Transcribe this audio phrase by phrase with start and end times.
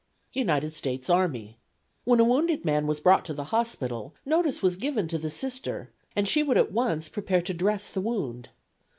[0.33, 1.59] United States Army.
[2.05, 5.91] When a wounded man was brought to the hospital notice was given to the Sister
[6.15, 8.49] and she would at once prepare to dress the wound.